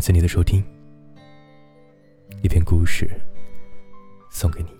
[0.00, 0.64] 感谢你的收听，
[2.42, 3.06] 一篇故事
[4.30, 4.70] 送给你。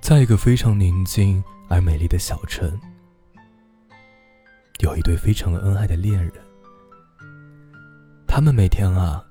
[0.00, 2.76] 在一个非常宁静而美丽的小城，
[4.80, 6.32] 有一对非常恩爱的恋人。
[8.26, 9.24] 他们每天啊，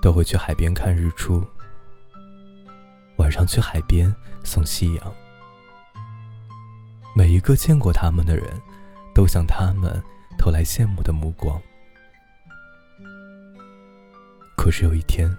[0.00, 1.44] 都会去海边看日出，
[3.16, 4.14] 晚上去海边
[4.44, 5.12] 送夕阳。
[7.16, 8.48] 每一个见过他们的人，
[9.16, 9.90] 都向他们
[10.36, 11.58] 投来羡慕的目光。
[14.54, 15.34] 可是有一天，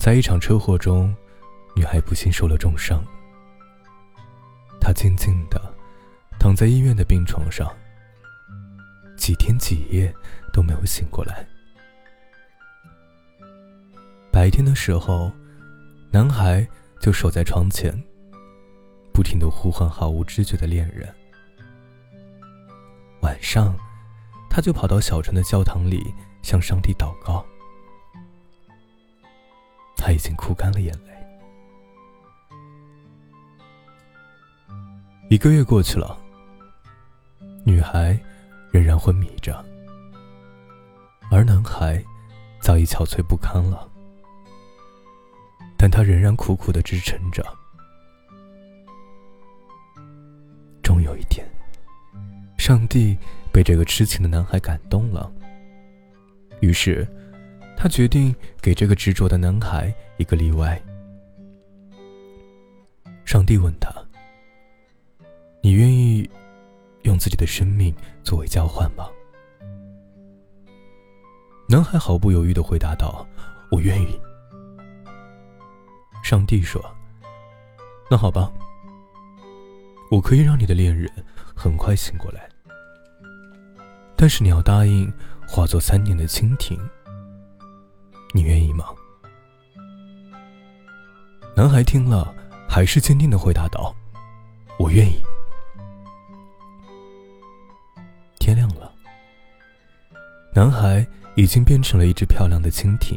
[0.00, 1.14] 在一场车祸中，
[1.76, 3.04] 女孩不幸受了重伤。
[4.80, 5.60] 她静静的
[6.40, 7.70] 躺在医院的病床上，
[9.18, 10.10] 几天几夜
[10.50, 11.46] 都没有醒过来。
[14.32, 15.30] 白天的时候，
[16.10, 16.66] 男孩
[17.02, 17.92] 就守在床前。
[19.12, 21.14] 不停的呼唤毫无知觉的恋人。
[23.22, 23.74] 晚上，
[24.48, 27.44] 他就跑到小城的教堂里向上帝祷告。
[29.96, 31.12] 他已经哭干了眼泪。
[35.28, 36.18] 一个月过去了，
[37.64, 38.18] 女孩
[38.70, 39.62] 仍然昏迷着，
[41.30, 42.02] 而男孩
[42.62, 43.86] 早已憔悴不堪了，
[45.76, 47.44] 但他仍然苦苦的支撑着。
[52.68, 53.16] 上帝
[53.50, 55.32] 被这个痴情的男孩感动了，
[56.60, 57.08] 于是
[57.74, 60.78] 他决定给这个执着的男孩一个例外。
[63.24, 63.90] 上帝问他
[65.64, 66.28] ：“你愿意
[67.04, 69.08] 用自己的生命作为交换吗？”
[71.70, 73.26] 男孩毫不犹豫的回答道
[73.72, 74.20] ：“我愿意。”
[76.22, 76.84] 上帝说
[78.10, 78.52] ：“那好吧。”
[80.12, 81.10] 我可以让你的恋人
[81.56, 82.46] 很快醒过来，
[84.20, 85.10] 但是你要答应
[85.46, 86.76] 化作三年的蜻蜓。
[88.34, 88.86] 你愿意吗？
[91.56, 92.34] 男孩听了，
[92.68, 93.94] 还是坚定的回答道
[94.76, 95.22] ：“我愿意。”
[98.40, 98.92] 天亮了，
[100.52, 101.06] 男孩
[101.36, 103.16] 已经变成了一只漂亮的蜻蜓。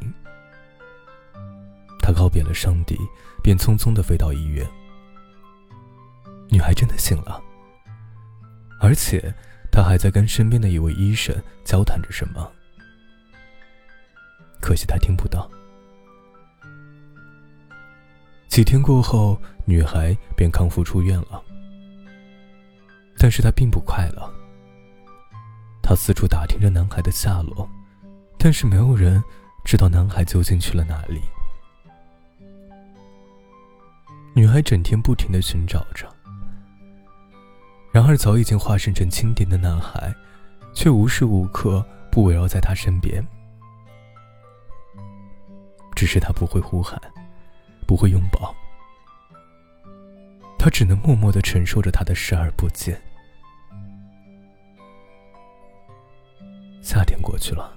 [2.00, 2.96] 他告别了上帝，
[3.42, 4.66] 便匆匆的飞到医院。
[6.50, 7.42] 女孩真的醒了，
[8.80, 9.34] 而且
[9.72, 12.52] 他还在跟身边的一位医生交谈着什么。
[14.60, 15.50] 可惜他听不到。
[18.48, 21.42] 几天过后，女孩便康复出院了，
[23.18, 24.30] 但是她并不快乐。
[25.82, 27.68] 她四处打听着男孩的下落，
[28.38, 29.24] 但是没有人
[29.64, 31.22] 知道男孩究竟去了哪里。
[34.36, 36.14] 女孩整天不停的寻找着。
[37.92, 40.14] 然而，早已经化身成蜻蜓的男孩，
[40.74, 43.26] 却无时无刻不围绕在她身边。
[45.94, 47.00] 只是他不会呼喊，
[47.86, 48.56] 不会拥抱，
[50.58, 53.00] 他只能默默的承受着他的视而不见。
[56.82, 57.72] 夏天过去了，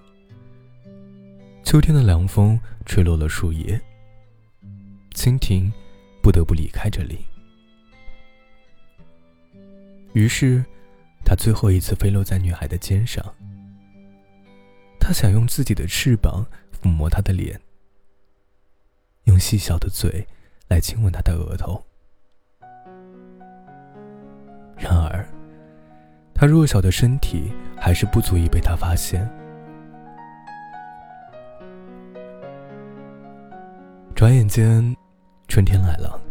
[1.64, 3.78] 秋天的凉风吹落了树叶，
[5.12, 5.70] 蜻蜓
[6.22, 7.26] 不得不离开这里。
[10.14, 10.64] 于是，
[11.24, 13.22] 他最后一次飞落在女孩的肩上。
[14.98, 17.60] 他想用自己的翅膀抚摸她的脸，
[19.24, 20.26] 用细小的嘴
[20.68, 21.84] 来亲吻她的额头。
[24.76, 25.26] 然而，
[26.32, 29.28] 他弱小的身体还是不足以被他发现。
[34.14, 34.96] 转眼间，
[35.48, 36.23] 春天来了。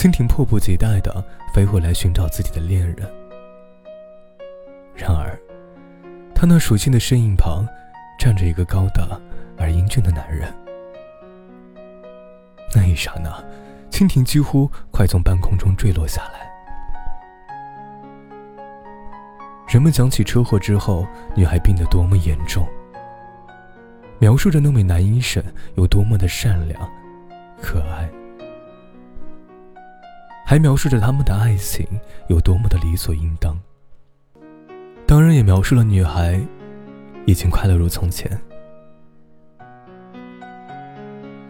[0.00, 1.22] 蜻蜓迫不及待的
[1.52, 3.06] 飞回来寻找自己的恋人，
[4.94, 5.38] 然而，
[6.34, 7.66] 他那熟悉的身影旁，
[8.18, 9.20] 站着一个高大
[9.58, 10.50] 而英俊的男人。
[12.74, 13.30] 那一刹那，
[13.90, 16.50] 蜻蜓几乎快从半空中坠落下来。
[19.68, 22.66] 人们讲起车祸之后女孩病得多么严重，
[24.18, 25.44] 描述着那位男医生
[25.74, 26.90] 有多么的善良、
[27.60, 28.08] 可爱。
[30.50, 31.86] 还描述着他们的爱情
[32.26, 33.56] 有多么的理所应当，
[35.06, 36.40] 当然也描述了女孩
[37.24, 38.28] 已经快乐如从前。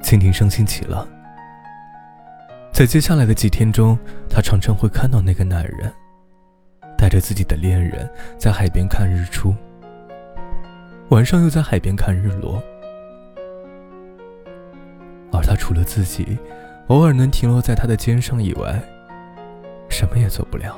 [0.03, 1.09] 蜻蜓伤心极了，
[2.75, 3.99] 在接下来的几天中，
[4.29, 5.91] 他常常会看到那个男人
[6.99, 8.07] 带着自己的恋人
[8.37, 9.57] 在海边看日出，
[11.09, 12.63] 晚上又在海边看日落，
[15.33, 16.39] 而他除了自己。
[16.91, 18.83] 偶尔能停留在他的肩上以外，
[19.89, 20.77] 什么也做不了。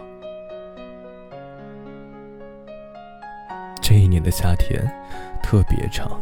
[3.80, 4.86] 这一年的夏天
[5.42, 6.20] 特别长。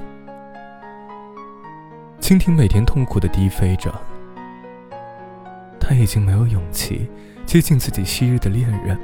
[2.20, 3.92] 蜻蜓每天痛苦的低飞着，
[5.80, 7.10] 他已经没有勇气
[7.44, 8.96] 接近自己昔日的恋人。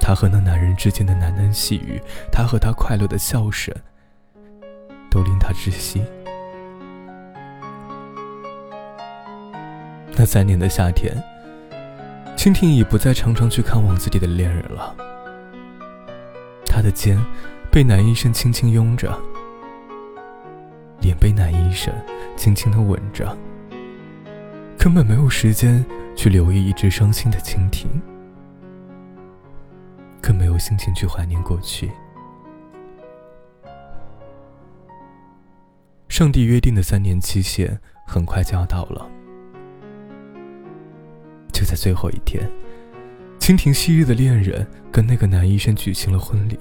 [0.00, 2.00] 他和那男人之间的喃喃细语，
[2.32, 3.74] 他和他快乐的笑声，
[5.10, 6.02] 都令他窒息。
[10.16, 11.14] 那三年的夏天，
[12.36, 14.96] 蜻蜓已不再常常去看望自己的恋人了。
[16.64, 17.22] 他的肩
[17.70, 19.16] 被男医生轻轻拥着。
[21.02, 21.92] 脸被男医生
[22.36, 23.36] 轻轻的吻着，
[24.78, 25.84] 根本没有时间
[26.16, 27.86] 去留意一只伤心的蜻蜓，
[30.20, 31.92] 更没有心情去怀念过去。
[36.08, 39.06] 上帝约定的三年期限很快就要到了，
[41.56, 42.46] 就在最后一天，
[43.40, 46.58] 蜻蜓昔日的恋人跟那个男医生举行了婚礼。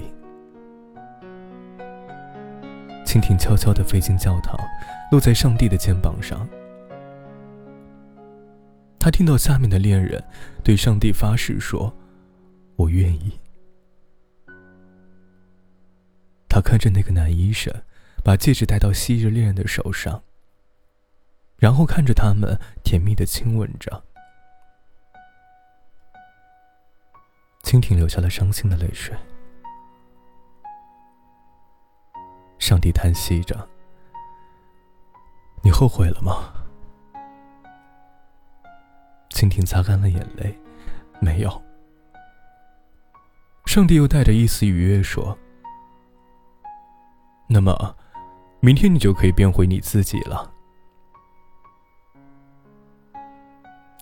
[3.05, 4.57] 蜻蜓悄悄地飞进教堂，
[5.11, 6.47] 落在上帝的肩膀上。
[8.97, 10.23] 他听到下面的恋人
[10.63, 11.93] 对上帝发誓说
[12.77, 13.37] ：“我愿意。”
[16.47, 17.69] 他看着那个男医生
[18.23, 20.23] 把戒指戴到昔日恋人的手上，
[21.57, 24.01] 然后看着他们甜蜜的亲吻着。
[27.65, 29.17] 蜻蜓流下了伤心的泪水。
[32.59, 33.67] 上帝叹息着
[35.63, 36.53] ：“你后悔了吗？”
[39.31, 40.55] 蜻蜓擦干了眼泪，
[41.19, 41.61] 没有。
[43.65, 45.35] 上帝又带着一丝愉悦说
[47.49, 47.97] ：“那么，
[48.59, 50.53] 明天你就可以变回你自己了。”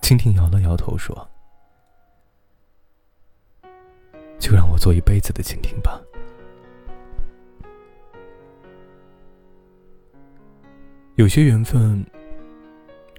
[0.02, 1.28] 蜻蜓摇了摇头说
[4.44, 5.98] ：“就让我做一辈子的蜻蜓吧。”
[11.16, 12.04] 有些缘分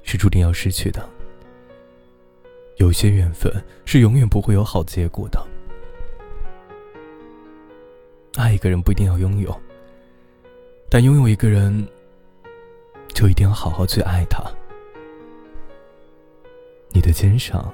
[0.04, 1.10] 是注定要失去的，
[2.78, 3.52] 有些缘分
[3.86, 5.44] 是永远不会有好结果的。
[8.36, 9.60] 爱一个人不一定要拥有，
[10.92, 11.88] 但拥有一个人
[13.16, 14.44] 就一定要好好去爱他。
[16.90, 17.74] 你的肩上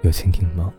[0.00, 0.72] 有蜻蜓吗？